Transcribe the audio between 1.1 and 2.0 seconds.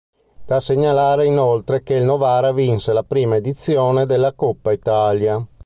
inoltre che